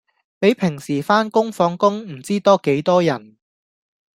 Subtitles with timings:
[0.39, 3.37] 比平時番工放工唔知多幾多人